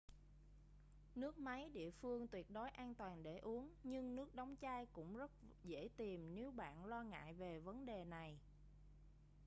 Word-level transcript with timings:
nước 1.15 1.37
máy 1.37 1.69
địa 1.73 1.91
phương 2.01 2.27
tuyệt 2.27 2.51
đối 2.51 2.69
an 2.69 2.95
toàn 2.95 3.23
để 3.23 3.37
uống 3.37 3.69
nhưng 3.83 4.15
nước 4.15 4.35
đóng 4.35 4.55
chai 4.61 4.85
cũng 4.85 5.17
rất 5.17 5.31
dễ 5.63 5.89
tìm 5.97 6.35
nếu 6.35 6.51
bạn 6.51 6.85
lo 6.85 7.03
ngại 7.03 7.33
về 7.33 7.59
vấn 7.59 7.85
đề 7.85 8.05
này 8.05 8.37